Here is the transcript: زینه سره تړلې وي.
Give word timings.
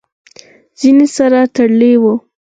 زینه 0.79 1.05
سره 1.15 1.39
تړلې 1.55 1.93
وي. 2.01 2.13